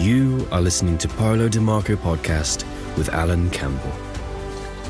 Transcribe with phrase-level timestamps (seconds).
[0.00, 2.64] You are listening to Paulo DeMarco podcast
[2.96, 3.92] with Alan Campbell.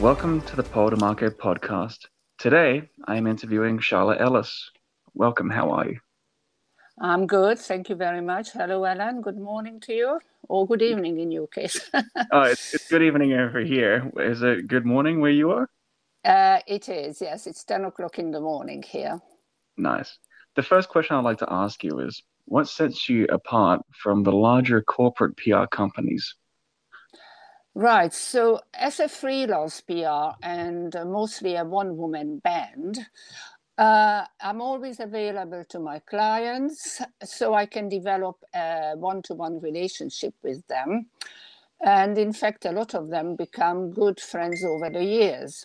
[0.00, 2.06] Welcome to the Paulo DeMarco podcast.
[2.38, 4.71] Today, I am interviewing Charlotte Ellis.
[5.15, 5.51] Welcome.
[5.51, 5.99] How are you?
[7.01, 7.59] I'm good.
[7.59, 8.53] Thank you very much.
[8.53, 9.21] Hello, Alan.
[9.21, 11.90] Good morning to you, or good evening in your case.
[12.31, 14.13] oh, it's, it's good evening over here.
[14.17, 15.69] Is it good morning where you are?
[16.24, 17.48] Uh, it is, yes.
[17.48, 19.20] It's 10 o'clock in the morning here.
[19.77, 20.19] Nice.
[20.55, 24.33] The first question I'd like to ask you is what sets you apart from the
[24.33, 26.34] larger corporate PR companies?
[27.77, 28.12] Right.
[28.12, 32.98] So, as a freelance PR and mostly a one woman band,
[33.78, 39.61] uh, I'm always available to my clients so I can develop a one to one
[39.61, 41.06] relationship with them.
[41.80, 45.64] And in fact, a lot of them become good friends over the years.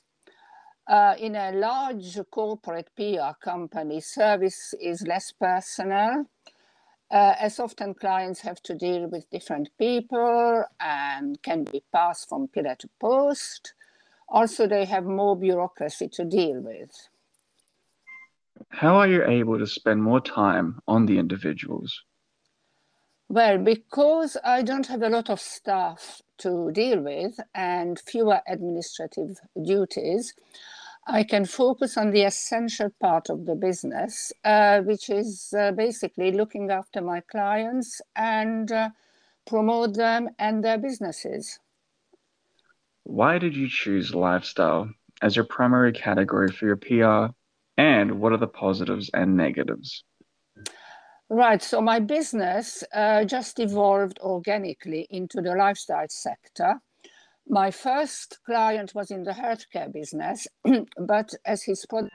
[0.88, 6.26] Uh, in a large corporate PR company, service is less personal,
[7.12, 12.48] uh, as often clients have to deal with different people and can be passed from
[12.48, 13.74] pillar to post.
[14.27, 17.10] Also, they have more bureaucracy to deal with.
[18.70, 22.04] How are you able to spend more time on the individuals?
[23.27, 29.37] Well, because I don't have a lot of staff to deal with and fewer administrative
[29.63, 30.34] duties,
[31.08, 36.32] I can focus on the essential part of the business, uh, which is uh, basically
[36.32, 38.90] looking after my clients and uh,
[39.46, 41.60] promote them and their businesses.
[43.04, 44.90] Why did you choose lifestyle
[45.22, 47.34] as your primary category for your PR
[47.78, 50.04] and what are the positives and negatives?
[51.30, 51.62] Right.
[51.62, 56.76] So my business uh, just evolved organically into the lifestyle sector.
[57.48, 60.48] My first client was in the healthcare business,
[60.99, 62.13] but as his product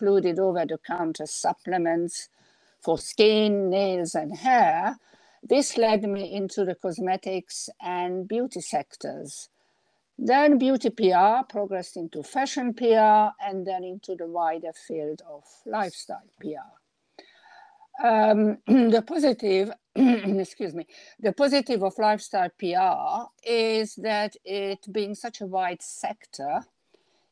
[0.00, 2.28] included over the counter supplements
[2.82, 4.96] for skin, nails, and hair,
[5.42, 9.48] this led me into the cosmetics and beauty sectors.
[10.18, 16.28] Then beauty PR progressed into fashion PR and then into the wider field of lifestyle
[16.40, 16.79] PR.
[18.02, 20.86] Um, the positive, excuse me,
[21.18, 26.62] the positive of lifestyle PR is that it being such a wide sector,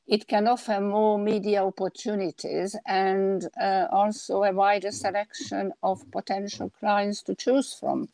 [0.07, 7.23] it can offer more media opportunities and uh, also a wider selection of potential clients
[7.23, 8.09] to choose from.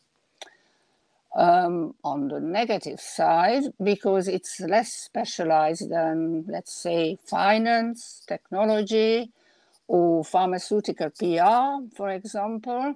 [1.37, 9.33] Um, on the negative side because it's less specialized than, let's say, finance, technology,
[9.87, 12.95] or pharmaceutical PR, for example.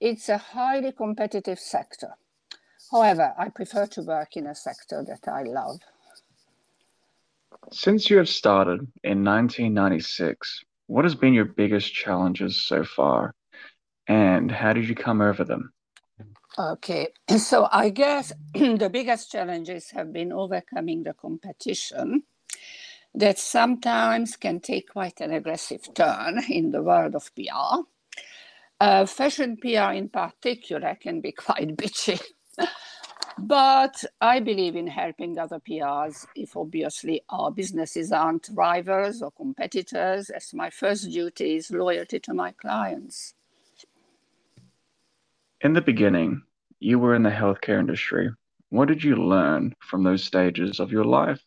[0.00, 2.14] It's a highly competitive sector.
[2.90, 5.80] However, I prefer to work in a sector that I love.
[7.72, 13.34] Since you have started in 1996, what has been your biggest challenges so far?
[14.08, 15.72] And how did you come over them?
[16.58, 22.24] Okay, so I guess the biggest challenges have been overcoming the competition
[23.14, 27.82] that sometimes can take quite an aggressive turn in the world of PR.
[28.80, 32.20] Uh, fashion PR in particular can be quite bitchy.
[33.38, 40.30] but I believe in helping other PRs if obviously our businesses aren't rivals or competitors,
[40.30, 43.34] as my first duty is loyalty to my clients.
[45.62, 46.42] In the beginning,
[46.78, 48.30] you were in the healthcare industry.
[48.70, 51.44] What did you learn from those stages of your life?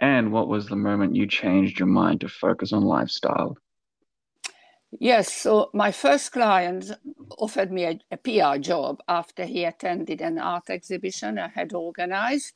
[0.00, 3.56] And what was the moment you changed your mind to focus on lifestyle?
[4.98, 6.90] Yes, so my first client
[7.38, 12.54] offered me a, a, PR job after he attended an art exhibition I had organized,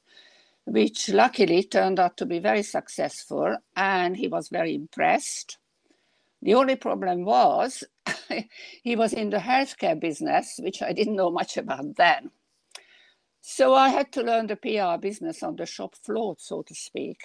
[0.65, 5.59] which luckily turned out to be very successful, and he was very impressed.
[6.43, 7.85] The only problem was
[8.83, 12.31] he was in the healthcare business, which I didn't know much about then.
[13.47, 17.19] So I had to learn the PR business on the shop floor, so to speak.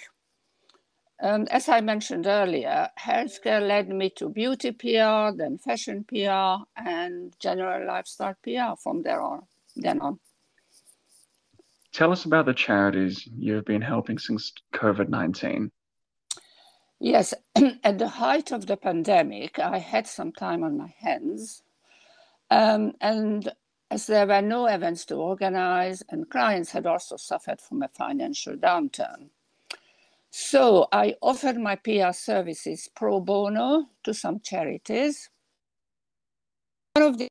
[1.22, 7.34] Um, as I mentioned earlier, healthcare led me to beauty PR, then fashion PR, and
[7.40, 9.46] general lifestyle PR from there on.
[9.74, 10.20] Then on.
[11.90, 15.72] Tell us about the charities you've been helping since COVID 19.
[17.00, 17.32] Yes,
[17.82, 21.62] at the height of the pandemic, I had some time on my hands.
[22.50, 23.50] Um, and
[23.90, 28.54] as there were no events to organize, and clients had also suffered from a financial
[28.54, 29.30] downturn.
[30.30, 35.28] So I offered my PR services pro bono to some charities.
[36.94, 37.28] One of the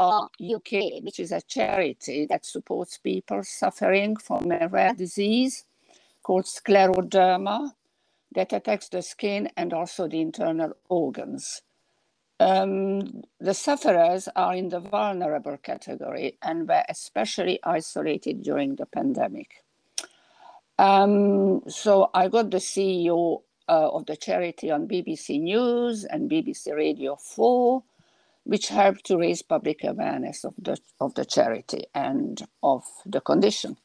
[0.00, 5.64] UK, which is a charity that supports people suffering from a rare disease
[6.22, 7.70] called scleroderma
[8.34, 11.62] that attacks the skin and also the internal organs.
[12.42, 19.62] Um, the sufferers are in the vulnerable category and were especially isolated during the pandemic.
[20.76, 26.74] Um, so I got the CEO uh, of the charity on BBC News and BBC
[26.74, 27.80] Radio 4,
[28.42, 33.76] which helped to raise public awareness of the, of the charity and of the condition.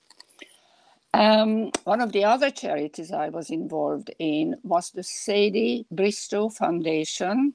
[1.13, 7.53] Um, one of the other charities I was involved in was the Sadie Bristow Foundation,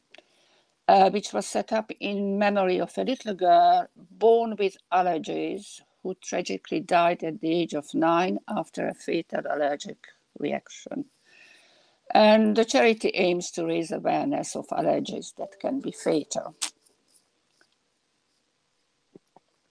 [0.92, 6.14] uh, which was set up in memory of a little girl born with allergies who
[6.22, 9.96] tragically died at the age of nine after a fatal allergic
[10.38, 11.06] reaction.
[12.14, 16.54] And the charity aims to raise awareness of allergies that can be fatal.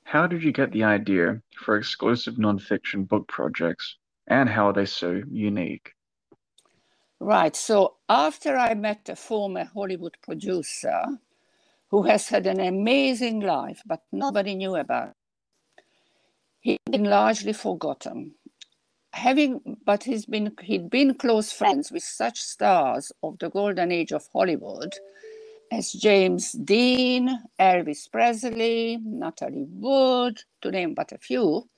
[0.03, 4.88] How did you get the idea for exclusive nonfiction book projects, and how are they
[4.88, 5.94] so unique?
[7.19, 7.56] Right.
[7.56, 11.06] So after I met a former Hollywood producer
[11.90, 15.13] who has had an amazing life, but nobody knew about,
[16.60, 18.36] he'd been largely forgotten.
[19.13, 24.12] Having, but he's been he'd been close friends with such stars of the golden age
[24.12, 24.94] of Hollywood
[25.72, 27.30] as James Dean,
[27.60, 31.69] Elvis Presley, Natalie Wood, to name but a few,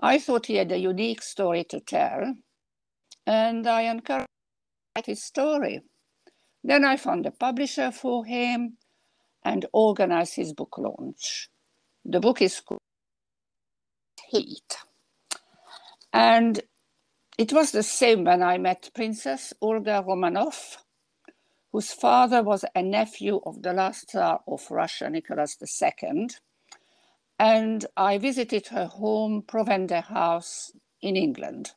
[0.00, 2.34] I thought he had a unique story to tell,
[3.26, 4.31] and I encouraged
[5.06, 5.82] his story.
[6.62, 8.76] Then I found a publisher for him
[9.44, 11.48] and organized his book launch.
[12.04, 12.80] The book is called
[14.28, 14.76] Heat.
[16.12, 16.60] And
[17.38, 20.76] it was the same when I met Princess Olga Romanov,
[21.72, 26.28] whose father was a nephew of the last Tsar of Russia, Nicholas II.
[27.38, 31.72] And I visited her home, Provender House, in England.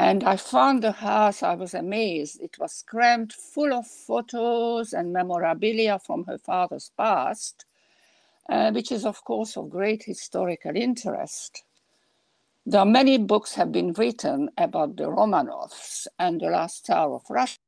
[0.00, 2.40] And I found the house, I was amazed.
[2.40, 7.66] It was crammed full of photos and memorabilia from her father's past,
[8.48, 11.64] uh, which is, of course, of great historical interest.
[12.64, 17.24] There are many books have been written about the Romanovs and the last Tsar of
[17.28, 17.58] Russia.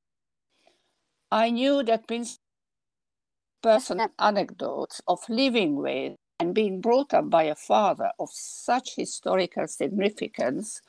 [1.31, 2.39] I knew that Prince
[3.63, 9.69] personal anecdotes of living with and being brought up by a father of such historical
[9.69, 10.81] significance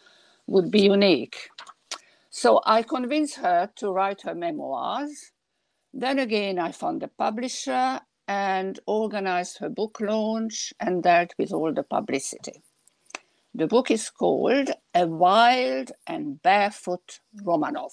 [0.47, 1.49] would be unique.
[2.29, 5.31] So I convinced her to write her memoirs.
[5.93, 11.73] Then again, I found a publisher and organized her book launch and dealt with all
[11.73, 12.63] the publicity.
[13.53, 17.91] The book is called A Wild and Barefoot Romanov.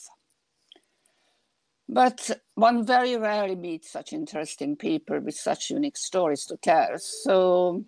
[1.87, 6.99] But one very rarely meets such interesting people with such unique stories to tell.
[6.99, 7.85] So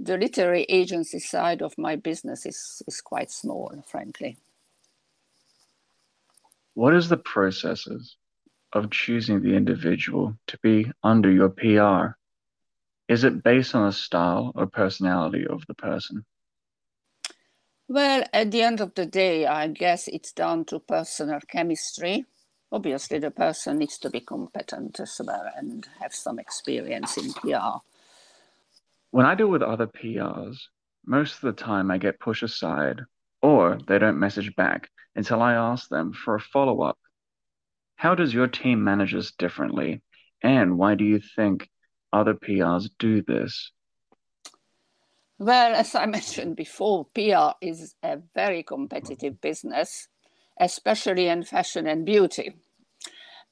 [0.00, 4.36] the literary agency side of my business is, is quite small, frankly.
[6.74, 8.16] What is the processes
[8.72, 12.16] of choosing the individual to be under your PR?
[13.08, 16.24] Is it based on the style or personality of the person?
[17.88, 22.26] Well, at the end of the day, I guess it's down to personal chemistry
[22.70, 27.78] obviously the person needs to be competent as well and have some experience in PR.
[29.10, 30.58] When I deal with other PRs,
[31.06, 33.00] most of the time I get pushed aside
[33.40, 36.98] or they don't message back until I ask them for a follow up.
[37.96, 40.02] How does your team manage this differently?
[40.42, 41.68] And why do you think
[42.12, 43.72] other PRs do this?
[45.38, 50.08] Well, as I mentioned before, PR is a very competitive business
[50.58, 52.54] especially in fashion and beauty.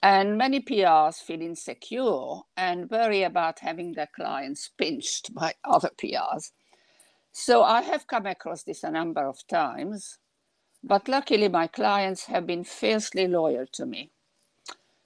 [0.03, 6.53] And many PRs feel insecure and worry about having their clients pinched by other PRs.
[7.33, 10.19] So I have come across this a number of times,
[10.83, 14.11] but luckily my clients have been fiercely loyal to me.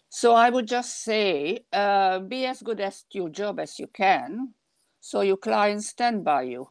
[0.08, 4.54] So I would just say uh, be as good at your job as you can
[5.00, 6.68] so your clients stand by you.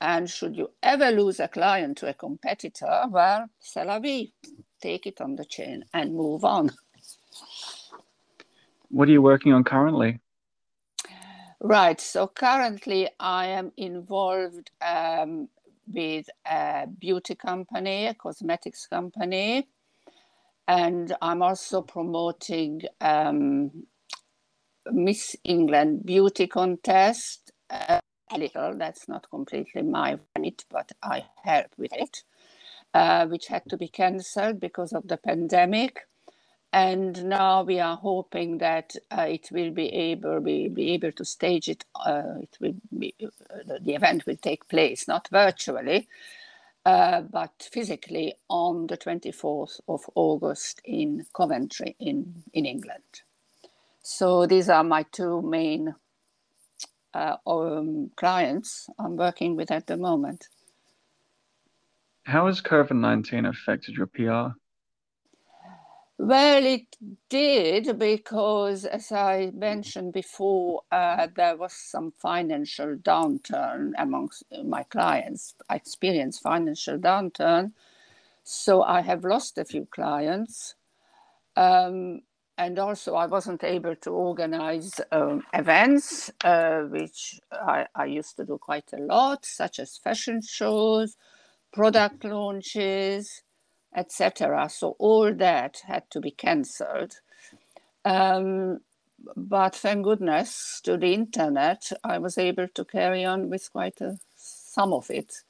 [0.00, 4.32] And should you ever lose a client to a competitor, well, c'est la vie.
[4.80, 6.70] Take it on the chin and move on.
[8.94, 10.20] What are you working on currently?
[11.60, 12.00] Right.
[12.00, 15.48] So currently, I am involved um,
[15.92, 19.66] with a beauty company, a cosmetics company,
[20.68, 23.84] and I'm also promoting um,
[24.92, 27.50] Miss England Beauty Contest.
[27.68, 27.98] Uh,
[28.30, 28.78] a little.
[28.78, 32.22] That's not completely my remit, but I help with it,
[32.94, 36.06] uh, which had to be cancelled because of the pandemic.
[36.74, 41.24] And now we are hoping that uh, it will be able we be able to
[41.24, 41.84] stage it.
[41.94, 46.08] Uh, it will be uh, the event will take place not virtually,
[46.84, 53.22] uh, but physically on the 24th of August in Coventry in in England.
[54.02, 55.94] So these are my two main
[57.14, 60.48] uh, um, clients I'm working with at the moment.
[62.24, 64.58] How has COVID 19 affected your PR?
[66.18, 66.96] Well, it
[67.28, 75.54] did because, as I mentioned before, uh, there was some financial downturn amongst my clients.
[75.68, 77.72] I experienced financial downturn,
[78.44, 80.76] so I have lost a few clients.
[81.56, 82.22] Um,
[82.58, 88.44] and also, I wasn't able to organize um, events, uh, which I, I used to
[88.44, 91.16] do quite a lot, such as fashion shows,
[91.72, 93.42] product launches,
[93.94, 94.68] etc.
[94.68, 97.20] So all that had to be cancelled.
[98.04, 98.80] Um,
[99.36, 104.18] but thank goodness to the internet, I was able to carry on with quite a,
[104.36, 105.42] some of it.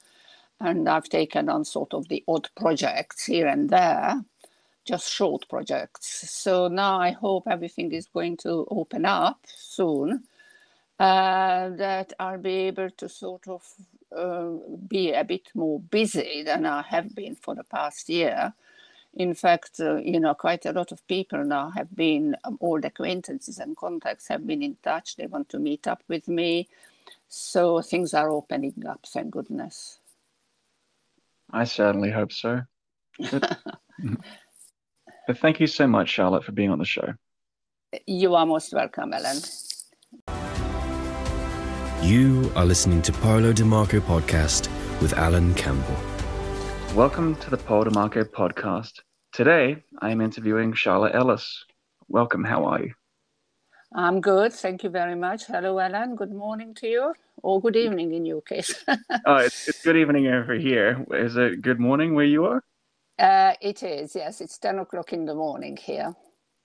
[0.59, 4.23] And I've taken on sort of the odd projects here and there,
[4.85, 6.29] just short projects.
[6.31, 10.23] So now I hope everything is going to open up soon,
[10.99, 13.63] uh, that I'll be able to sort of
[14.15, 14.51] uh,
[14.87, 18.53] be a bit more busy than I have been for the past year.
[19.15, 22.83] In fact, uh, you know, quite a lot of people now have been, um, old
[22.83, 25.15] acquaintances and contacts have been in touch.
[25.15, 26.67] They want to meet up with me.
[27.29, 29.99] So things are opening up, thank goodness.
[31.51, 32.61] I certainly hope so.
[33.31, 33.59] But,
[35.27, 37.13] but thank you so much, Charlotte, for being on the show.
[38.05, 39.37] You are most welcome, Ellen.
[42.01, 44.69] You are listening to Paolo DiMarco podcast
[45.01, 45.95] with Alan Campbell.
[46.93, 48.99] Welcome to the Paolo DiMarco podcast.
[49.31, 51.65] Today, I am interviewing Charlotte Ellis.
[52.07, 52.43] Welcome.
[52.43, 52.93] How are you?
[53.95, 54.53] I'm good.
[54.53, 55.45] Thank you very much.
[55.45, 56.15] Hello, Alan.
[56.15, 58.75] Good morning to you, or good evening in your case.
[59.25, 61.03] oh, it's, it's good evening over here.
[61.11, 62.61] Is it good morning where you are?
[63.17, 64.41] Uh, it is, yes.
[64.41, 66.13] It's 10 o'clock in the morning here.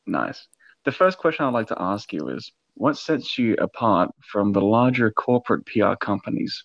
[0.07, 0.49] Nice.
[0.85, 4.61] The first question I'd like to ask you is what sets you apart from the
[4.61, 6.65] larger corporate PR companies?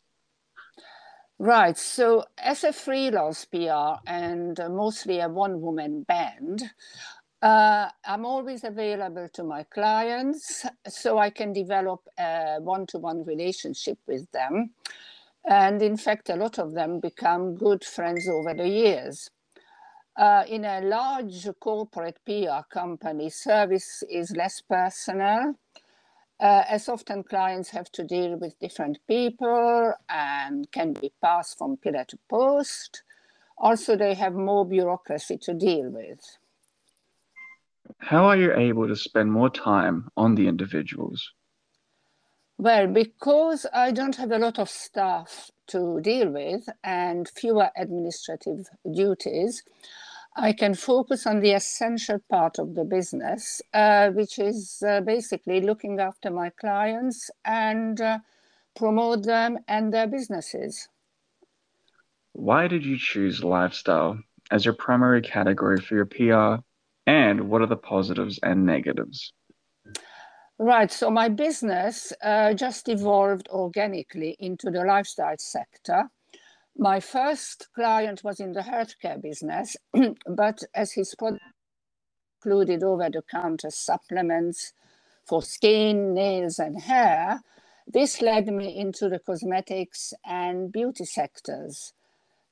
[1.38, 1.78] Right.
[1.78, 6.64] So, as a freelance PR and mostly a one woman band,
[7.42, 13.26] uh, I'm always available to my clients so I can develop a one to one
[13.26, 14.72] relationship with them.
[15.48, 19.30] And in fact, a lot of them become good friends over the years.
[20.18, 25.56] Uh, in a large corporate PR company, service is less personal
[26.40, 31.78] uh, as often clients have to deal with different people and can be passed from
[31.78, 33.04] pillar to post.
[33.58, 36.38] Also, they have more bureaucracy to deal with.
[38.00, 41.32] How are you able to spend more time on the individuals?
[42.58, 48.68] Well, because I don't have a lot of staff to deal with and fewer administrative
[48.90, 49.64] duties,
[50.38, 55.62] I can focus on the essential part of the business, uh, which is uh, basically
[55.62, 58.20] looking after my clients and uh,
[58.76, 60.90] promote them and their businesses.
[62.34, 64.20] Why did you choose lifestyle
[64.52, 66.62] as your primary category for your PR?
[67.08, 69.32] And what are the positives and negatives?
[70.60, 70.92] Right.
[70.92, 76.10] So my business uh, just evolved organically into the lifestyle sector
[76.78, 79.78] my first client was in the healthcare business,
[80.28, 81.44] but as his product
[82.44, 84.74] included over the counter supplements
[85.26, 87.42] for skin, nails, and hair,
[87.88, 91.94] this led me into the cosmetics and beauty sectors.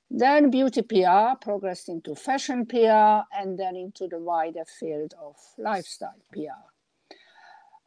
[0.10, 6.22] Then beauty PR progressed into fashion PR and then into the wider field of lifestyle
[6.32, 6.73] PR.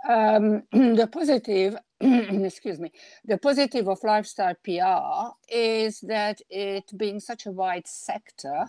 [0.09, 2.93] Um, the positive, excuse me,
[3.25, 8.67] the positive of lifestyle PR is that it being such a wide sector,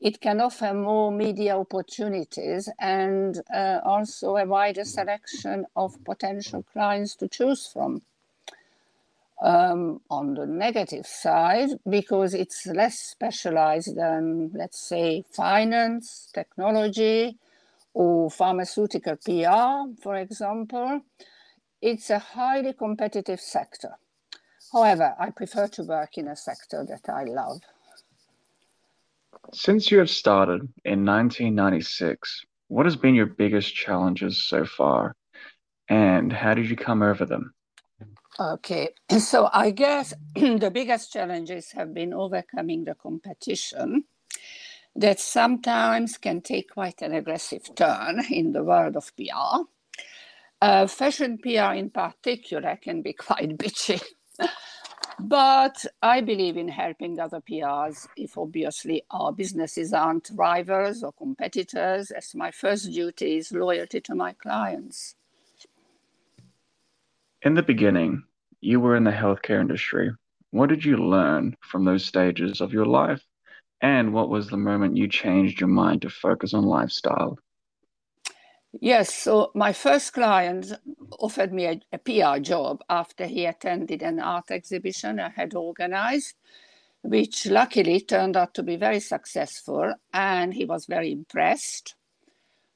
[0.00, 7.14] it can offer more media opportunities and uh, also a wider selection of potential clients
[7.16, 8.02] to choose from.
[9.40, 17.36] Um, on the negative side, because it's less specialized than, let's say, finance, technology,
[17.94, 21.02] or pharmaceutical PR, for example,
[21.80, 23.96] it's a highly competitive sector.
[24.72, 27.60] However, I prefer to work in a sector that I love.
[29.52, 35.14] Since you have started in 1996, what has been your biggest challenges so far?
[35.88, 37.52] And how did you come over them?
[38.40, 44.04] Okay, so I guess the biggest challenges have been overcoming the competition
[44.94, 49.64] that sometimes can take quite an aggressive turn in the world of PR.
[50.60, 54.02] Uh, fashion PR in particular can be quite bitchy.
[55.18, 62.10] but I believe in helping other PRs if obviously our businesses aren't rivals or competitors,
[62.10, 65.14] as my first duty is loyalty to my clients.
[67.42, 68.22] In the beginning,
[68.60, 70.12] you were in the healthcare industry.
[70.50, 73.22] What did you learn from those stages of your life?
[73.82, 77.36] And what was the moment you changed your mind to focus on lifestyle?
[78.80, 80.72] Yes, so my first client
[81.18, 86.36] offered me a, a, PR job after he attended an art exhibition I had organized,
[87.02, 91.96] which luckily turned out to be very successful, and he was very impressed.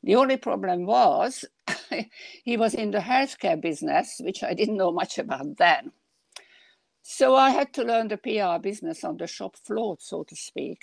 [0.02, 1.46] The only problem was
[2.44, 5.92] he was in the healthcare business, which I didn't know much about then.
[7.08, 10.80] So I had to learn the PR business on the shop floor, so to speak.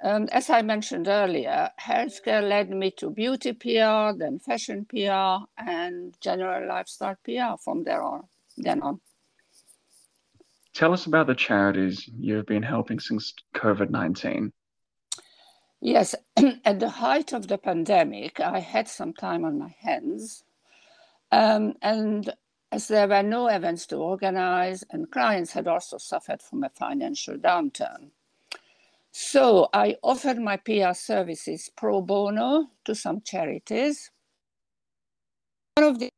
[0.00, 6.16] Um, as I mentioned earlier, healthcare led me to beauty PR, then fashion PR, and
[6.20, 8.28] general lifestyle PR from there on.
[8.56, 9.00] Then on.
[10.72, 14.52] Tell us about the charities you've been helping since COVID 19.
[15.80, 16.14] Yes,
[16.64, 20.44] at the height of the pandemic, I had some time on my hands.
[21.32, 22.32] Um, and
[22.72, 27.36] as there were no events to organize, and clients had also suffered from a financial
[27.36, 28.10] downturn.
[29.10, 34.10] So I offered my PR services pro bono to some charities.
[35.74, 36.10] One of the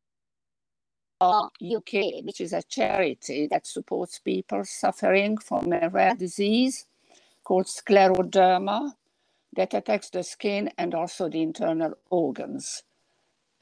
[1.21, 6.87] UK, which is a charity that supports people suffering from a rare disease
[7.43, 8.93] called scleroderma
[9.57, 12.85] that attacks the skin and also the internal organs.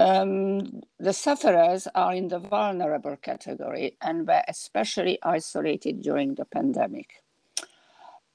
[0.03, 7.23] Um, the sufferers are in the vulnerable category and were especially isolated during the pandemic.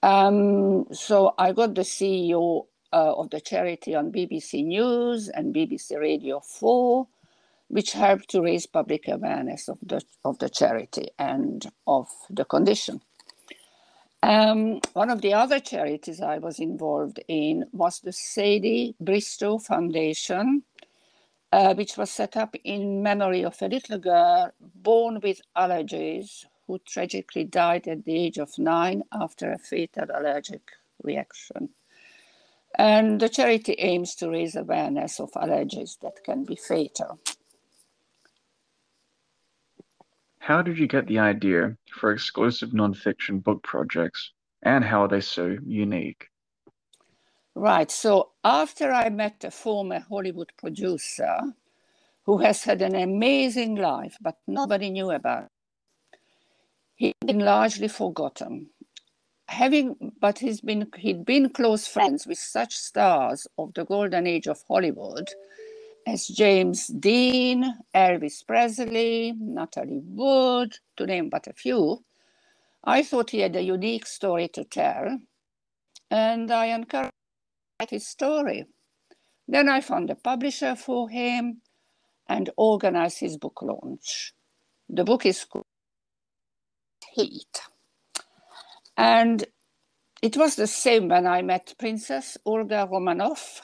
[0.02, 6.00] Um, so I got the CEO uh, of the charity on BBC News and BBC
[6.00, 7.06] Radio 4,
[7.68, 13.02] which helped to raise public awareness of the, of the charity and of the condition.
[14.24, 20.64] Um, one of the other charities I was involved in was the Sadie Bristow Foundation,
[21.52, 26.80] uh, which was set up in memory of a little girl born with allergies who
[26.80, 30.62] tragically died at the age of nine after a fatal allergic
[31.04, 31.70] reaction.
[32.78, 37.20] And the charity aims to raise awareness of allergies that can be fatal.
[40.40, 44.32] How did you get the idea for exclusive nonfiction book projects,
[44.64, 46.30] and how are they so unique?
[47.58, 47.90] Right.
[47.90, 51.40] So after I met a former Hollywood producer
[52.24, 55.48] who has had an amazing life, but nobody knew about
[56.98, 58.70] he'd been largely forgotten.
[59.48, 64.48] Having, but he's been he'd been close friends with such stars of the golden age
[64.48, 65.28] of Hollywood
[66.06, 72.04] as James Dean, Elvis Presley, Natalie Wood, to name but a few.
[72.84, 75.18] I thought he had a unique story to tell,
[76.12, 77.17] and I encouraged
[77.86, 78.66] his story.
[79.48, 81.62] Then I found a publisher for him
[82.28, 84.34] and organized his book launch.
[84.90, 85.66] The book is called
[87.14, 87.62] heat.
[88.98, 89.46] And
[90.22, 93.62] it was the same when I met Princess Olga Romanov,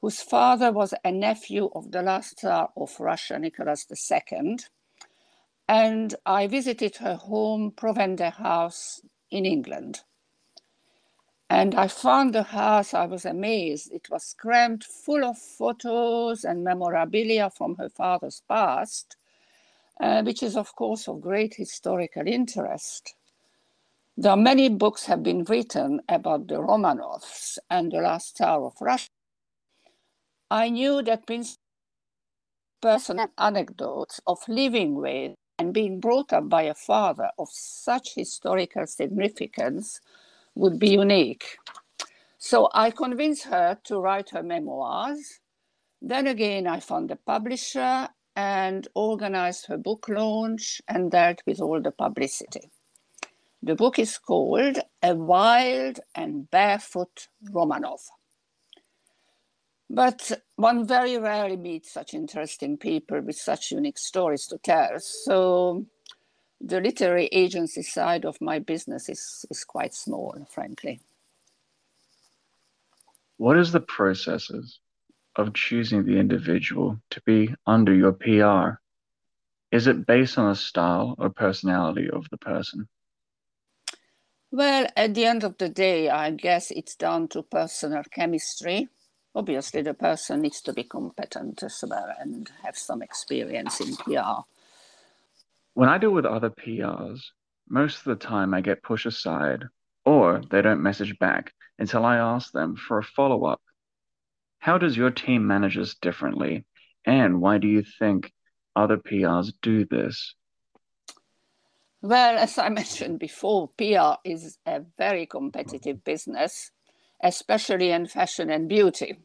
[0.00, 4.56] whose father was a nephew of the last Tsar of Russia, Nicholas II.
[5.68, 10.02] And I visited her home, Provender House in England.
[11.52, 13.92] And I found the house, I was amazed.
[13.92, 19.16] It was crammed full of photos and memorabilia from her father's past
[20.00, 23.14] uh, which is, of course, of great historical interest.
[24.16, 28.74] There are many books have been written about the Romanovs and the last Tsar of
[28.80, 29.08] Russia.
[30.50, 31.58] I knew that Prince
[32.82, 38.86] personal anecdotes of living with and being brought up by a father of such historical
[38.86, 40.00] significance
[40.54, 41.56] would be unique.
[42.38, 45.40] So I convinced her to write her memoirs.
[46.00, 51.80] Then again, I found a publisher and organized her book launch and dealt with all
[51.80, 52.70] the publicity.
[53.62, 58.00] The book is called A Wild and Barefoot Romanov.
[59.88, 64.98] But one very rarely meets such interesting people with such unique stories to tell.
[64.98, 65.86] So
[66.64, 71.00] the literary agency side of my business is, is quite small, frankly.
[73.36, 74.78] What is the processes
[75.34, 78.78] of choosing the individual to be under your PR?
[79.72, 82.88] Is it based on the style or personality of the person?
[84.52, 88.88] Well, at the end of the day, I guess it's down to personal chemistry.
[89.34, 94.42] Obviously, the person needs to be competent as well and have some experience in PR.
[95.74, 97.20] When I deal with other PRs,
[97.68, 99.64] most of the time I get pushed aside
[100.04, 103.60] or they don't message back until I ask them for a follow up
[104.62, 106.64] how does your team manage this differently?
[107.04, 108.32] And why do you think
[108.76, 110.36] other PRs do this?
[112.00, 116.70] Well, as I mentioned before, PR is a very competitive business,
[117.20, 119.16] especially in fashion and beauty.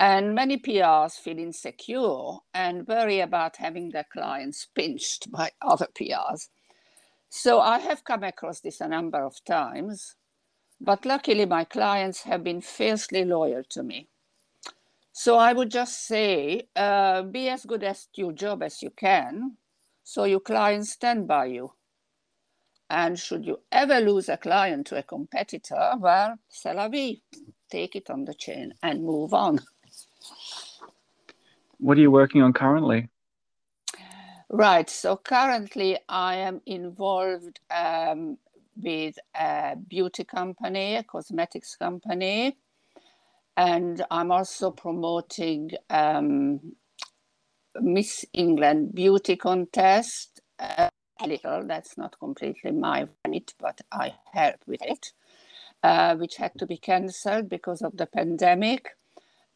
[0.00, 6.48] And many PRs feel insecure and worry about having their clients pinched by other PRs.
[7.30, 10.16] So I have come across this a number of times,
[10.80, 14.08] but luckily my clients have been fiercely loyal to me.
[15.12, 19.56] So I would just say uh, be as good at your job as you can
[20.02, 21.72] so your clients stand by you.
[22.90, 27.22] And should you ever lose a client to a competitor, well, c'est la vie.
[27.70, 29.60] Take it on the chin and move on.
[31.78, 33.08] What are you working on currently?
[34.48, 34.88] Right.
[34.88, 38.38] So currently, I am involved um,
[38.76, 42.56] with a beauty company, a cosmetics company,
[43.56, 46.60] and I'm also promoting um,
[47.80, 50.40] Miss England beauty contest.
[50.58, 50.88] Uh,
[51.20, 55.12] a little, that's not completely my remit, but I help with it,
[55.82, 58.90] uh, which had to be cancelled because of the pandemic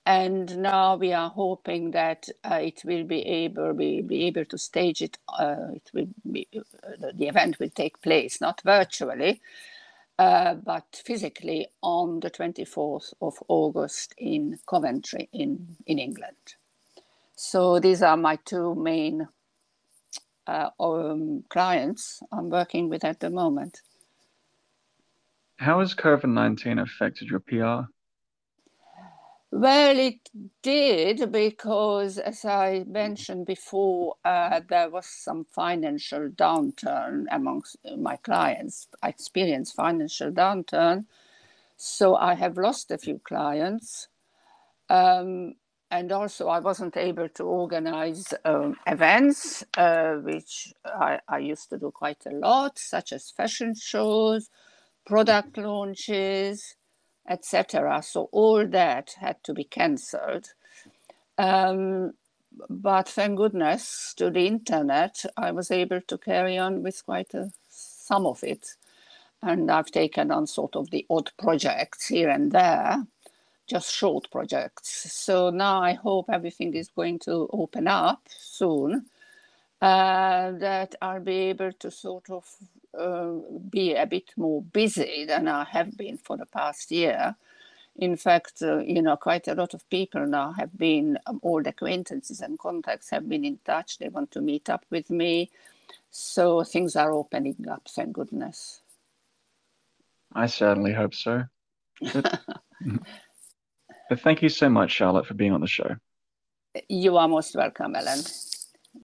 [0.09, 4.57] and now we are hoping that uh, it will be able be, be able to
[4.57, 5.19] stage it.
[5.29, 9.43] Uh, it will be uh, the event will take place not virtually,
[10.19, 16.55] uh, but physically on the 24th of August in Coventry in in England.
[17.37, 19.29] So these are my two main
[20.47, 23.83] uh, um, clients I'm working with at the moment.
[25.59, 27.93] How has COVID 19 affected your PR?
[29.51, 30.29] Well, it
[30.63, 38.89] did because, as I mentioned before, uh, there was some financial downturn amongst my clients.
[39.03, 41.07] I experienced financial downturn,
[41.77, 44.09] so I have lost a few clients.
[44.91, 45.55] Um,
[45.91, 51.79] and also, I wasn't able to organize um, events, uh, which I, I used to
[51.79, 54.51] do quite a lot, such as fashion shows,
[55.07, 56.77] product launches
[57.29, 58.03] etc.
[58.03, 60.53] So all that had to be cancelled.
[61.37, 62.13] Um,
[62.69, 67.53] but thank goodness to the internet, I was able to carry on with quite a,
[67.69, 68.77] some of it.
[69.43, 73.07] And I've taken on sort of the odd projects here and there,
[73.69, 75.13] just short projects.
[75.13, 79.07] So now I hope everything is going to open up soon,
[79.81, 82.45] uh, that I'll be able to sort of
[82.99, 83.33] uh,
[83.71, 87.37] be a bit more busy than I have been for the past year.
[87.97, 91.67] In fact, uh, you know, quite a lot of people now have been, um, old
[91.67, 93.99] acquaintances and contacts have been in touch.
[93.99, 95.51] They want to meet up with me.
[96.11, 98.83] So things are opening up, thank goodness.
[100.33, 101.45] I certainly hope so.
[102.01, 102.41] But,
[104.09, 105.97] but thank you so much, Charlotte, for being on the show.
[106.89, 108.21] You are most welcome, Ellen.